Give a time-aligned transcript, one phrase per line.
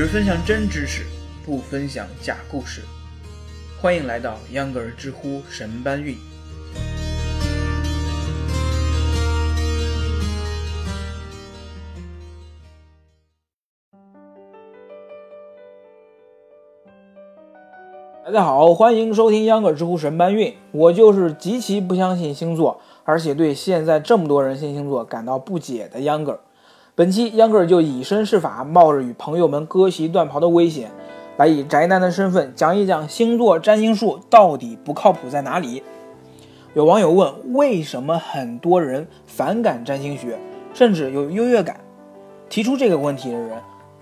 [0.00, 1.02] 只分享真知识，
[1.44, 2.80] 不分享假故事。
[3.82, 6.16] 欢迎来到秧歌儿知乎神搬运。
[18.24, 20.56] 大家好，欢迎收听秧歌儿知乎神搬运。
[20.72, 26.40] 我就是极其不相信星座，而且对现在这么多人信星座感到不解的秧歌儿。
[27.00, 30.90] 本期秧歌儿就以身试法，冒着与朋友们割席断袍的危险，
[31.38, 35.82] 来以宅男的身份讲一讲星座占星术到底不靠谱在哪里。
[36.74, 40.38] 有网友问，为什么很多人反感占星学，
[40.74, 41.80] 甚至有优越感？
[42.50, 43.52] 提出这个问题的人，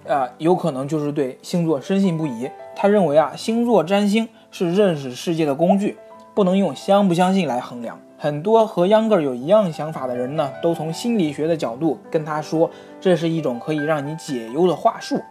[0.08, 2.50] 啊，有可能就是对星座深信不疑。
[2.74, 5.96] 他认为啊，星座占星是认识世界的工具，
[6.34, 8.00] 不能用相不相信来衡量。
[8.20, 12.68] 很多和秧歌有一样想法的人呢，都从心理学的角度跟他说，
[13.00, 15.22] 这是一种可以让你解忧的话术。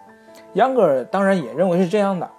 [0.54, 2.30] 秧歌当然也认为是这样的，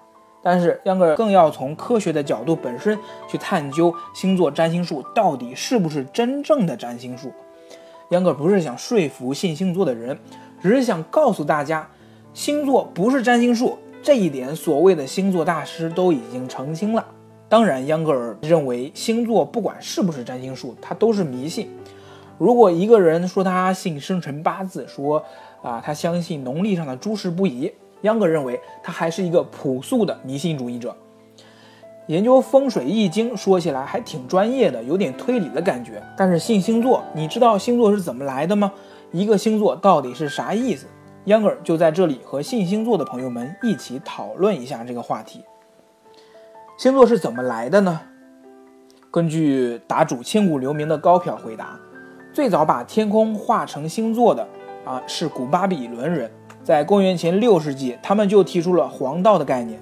[0.42, 7.31] 但是秧歌更要从科学的角度本身去探究星座占星术到底是不是真正的占星术。
[8.09, 10.19] 秧歌不是想说服信星座的人，
[10.62, 11.87] 只是想告诉大家，
[12.33, 17.05] 星座不是占星术这一点，所谓的星座大师都已经澄清了。
[17.48, 21.70] 当然，秧歌儿认为星座不管是不是占星术，它都是迷信。
[22.36, 25.24] 如果一个人说他信生辰八字，说
[25.62, 30.94] 啊他相信农历上的诸事不宜，秧歌儿认为他还是一个朴素的迷信主义者。
[32.06, 36.02] 研究风水易经说起来还挺专业的，有点推理的感觉。
[36.16, 38.72] 但是信星座，你知道星座是怎么来的吗？
[39.10, 40.86] 一个星座到底是啥意思？
[41.24, 45.42] 秧歌儿就在这里和信星座的朋友们一起讨论一下这个话题。
[46.79, 48.01] 星座是怎么来的呢？
[49.11, 51.77] 根据答主千古留名的高票回答，
[52.33, 54.47] 最早把天空画成星座的
[54.84, 56.31] 啊是古巴比伦人，
[56.62, 59.81] 在公元前六世纪，他们就提出了黄道的概念。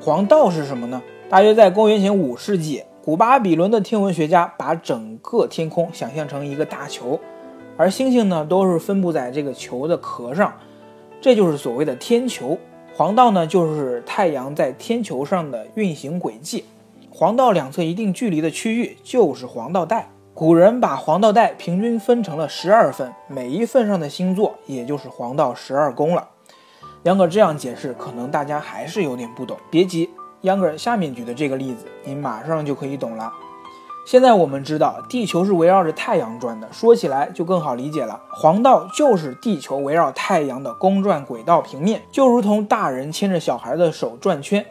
[0.00, 1.02] 黄道是什么呢？
[1.28, 7.20] 大约在公元前五世纪，古巴比伦的天文学家把整个天空想象成一个大球，
[7.76, 10.54] 而星星呢都是分布在这个球的壳上，
[11.20, 12.56] 这就是所谓的天球。
[13.00, 16.66] 黄道呢，就是太阳在天球上的运行轨迹。
[17.08, 20.10] 黄道两侧一定距离的区域就是黄道带。
[20.34, 26.28] 古人把黄道带平均分成了十二份，每一份上的星座也就是黄道十二宫了。
[27.04, 29.56] 杨哥这样解释，可能大家还是有点不懂。
[29.70, 30.10] 别急，
[30.42, 33.32] 杨哥下面举的这个例子，你马上就可以懂了。
[34.10, 38.20] 现在我们知道地球是围绕着太阳转的，说起来就更好理解了。
[38.32, 44.66] 黄道就是地球围绕太阳的公转轨道平面，就如同大人牵着小孩的手转圈，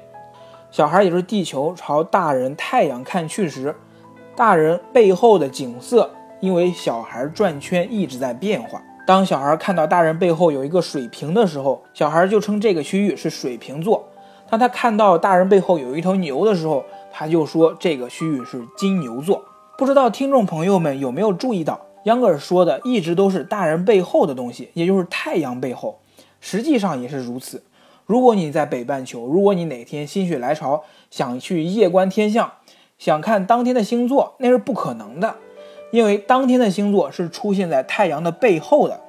[0.71, 3.73] 小孩也是地球朝大人太阳看去时，
[4.35, 6.11] 大人背后的景色
[6.41, 8.81] 因为小孩转圈一直在变化。
[9.07, 14.01] 当小孩看到大人背后有一个水瓶的时候，小孩就称这个区域是水瓶座；
[14.49, 19.43] 当他看到大人背后有一头牛的时候，他就说这个区域是金牛座。
[19.77, 25.99] 不知道听众朋友们有没有注意到，秧歌儿说的一直都是大人背后的东西，也就是太阳背后，
[26.39, 27.63] 实际上也是如此。
[28.05, 32.51] 如果你在北半球，如果你哪天心血来潮想去夜观天象，
[32.97, 35.35] 想看当天的星座，那是不可能的，
[35.91, 38.99] 因为当天的星座是出现在太阳的背后的，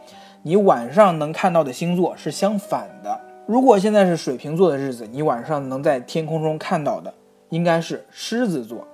[0.43, 3.19] 你晚上能看到的星座是相反的。
[3.47, 7.12] 如果现在是水瓶座的日子，你晚上能在天空中看到的。
[7.50, 8.88] 应该是狮子座。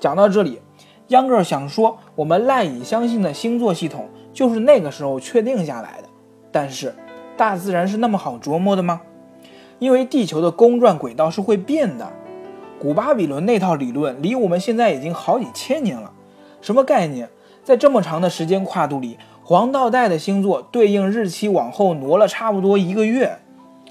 [0.00, 0.60] 讲到这里，
[1.08, 6.08] 秧歌想说，我们赖以相信的星座系统就是那个时候确定下来的。
[6.50, 6.94] 但是，
[7.36, 9.00] 大自然是那么好琢磨的吗？
[9.78, 12.12] 因为地球的公转轨道是会变的。
[12.78, 16.12] 古巴比伦那套理论离我们现在已经好几千年了。
[16.60, 17.28] 什么概念？
[17.62, 23.38] 在这么长的时间跨度里，黄道带的星座对应日期往后挪了差不多一个月。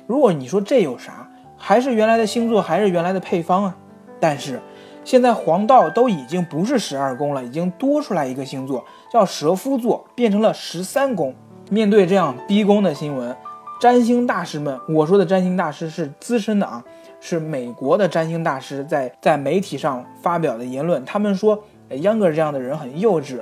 [0.06, 3.78] 如果你说这有啥，还是原来的星座，还是原来的配方啊？
[4.24, 4.58] 但是，
[5.04, 11.36] 现在黄道都已经不是十二宫了，已经多出来一个星座，叫蛇夫座，变成了十三宫。
[11.70, 13.36] 面对这样逼宫的新闻，
[13.82, 16.82] 占星大师们，我说的占星大师是资深的啊，
[17.20, 23.42] 是美国的占星大师，在在媒体上发表的言论，他们说，秧歌这样的人很幼稚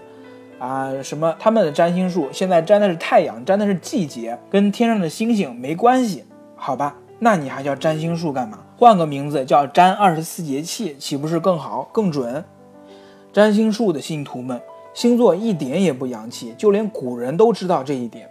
[0.58, 6.26] 啊，什么他们的占星术现在占的是太阳，占的是季节，跟天上的星星没关系，
[6.56, 6.96] 好吧？
[7.24, 8.58] 那你还叫占星术干嘛？
[8.76, 12.44] 换个名字叫占二十四节气，岂不是更好更准？
[13.32, 14.60] 占星术的信徒们，
[14.96, 18.28] 星座一点也不洋气，就连古人都知道这一点。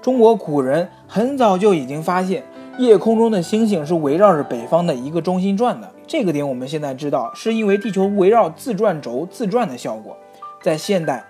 [0.00, 2.42] 中国古人很早就已经发现，
[2.78, 5.90] 夜空中的星星是围绕着北方的一个中心转的。
[6.06, 10.16] 这个点我们现在知道，是因为地球围绕自转轴自转的效果。
[10.62, 11.22] 在现代，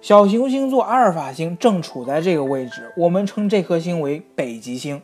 [0.00, 5.00] 小行星座阿尔法星正处在这个位置，我们称这颗星为北极星。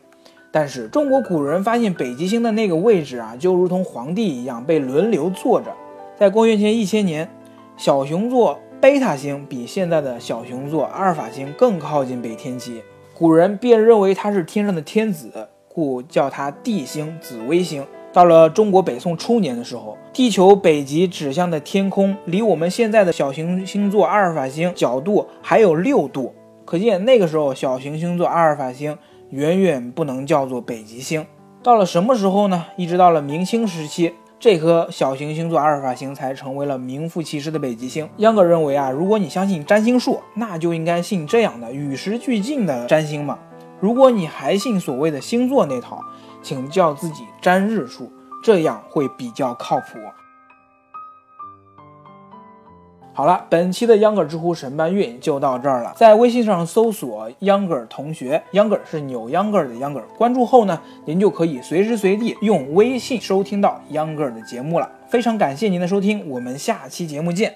[0.53, 5.73] 但是中国古人发现北极星的那个位置啊，就如同皇帝一样被轮流坐着。
[6.15, 7.27] 在公元前一千年，
[7.75, 12.83] 小熊座贝塔星比现在的小熊座阿尔法星更靠近北天极，
[13.15, 17.83] 古人便认为它是天上的天子，故叫它地星紫微星。
[18.13, 26.31] 到了中国北宋初年的时候，地球北极指向的天空离我们现在的小行星座阿尔法星角度还有六度，
[26.63, 28.95] 可见那个时候小行星座阿尔法星
[29.33, 31.25] 远远不能叫做北极星。
[31.63, 32.67] 到了什么时候呢？
[32.77, 38.07] 一直到了明清时期，这颗小行星座阿尔法星才成为了名副其实的北极星。
[38.17, 43.39] 秧歌认为啊，如果你相信占星术，那就应该信这样的与时俱进的占星嘛。
[43.79, 45.99] 如果你还信所谓的星座那套，
[46.43, 48.11] 请叫自己占日术，
[48.43, 49.97] 这样会比较靠谱。
[53.15, 55.93] 好了，本期的秧歌儿知乎神搬运就到这儿了。
[55.95, 60.07] 在微信上搜索“秧歌儿同学”，秧歌儿是扭秧歌儿的秧歌儿。
[60.17, 64.89] 关注后呢，您就可以随时随地用微信收听到秧歌儿的节目了。
[65.07, 67.53] 非常感谢您的收听，我们下期节目见。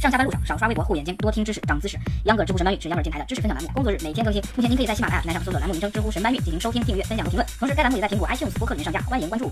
[0.00, 1.98] 上下班路上少刷微博护眼睛，多听知识长姿势。
[2.24, 4.42] 秧歌儿知乎神搬运是秧歌电台的知识分享栏目，工作日每天更新。
[4.54, 7.46] 目前您可以在喜马拉雅平台上搜索栏目名称“知乎神搬运”进行收听、订阅、分享和评论。
[7.58, 9.50] 同时，该栏目也在苹果 iTunes 播客里面上架，欢迎关注。